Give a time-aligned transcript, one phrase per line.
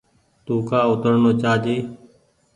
[0.45, 1.77] تو ڪآ اوترڻو چآ جي۔